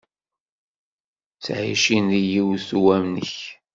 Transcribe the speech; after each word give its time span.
Ttɛicen 1.35 2.05
deg 2.13 2.25
yiwen 2.31 2.63
uwanek. 2.77 3.33